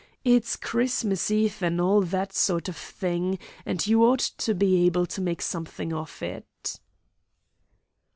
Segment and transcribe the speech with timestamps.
[0.23, 5.05] It's Christmas Eve, and all that sort of thing, and you ought to be able
[5.05, 6.79] to make something of it."